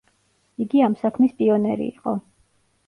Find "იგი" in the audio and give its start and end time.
0.65-0.81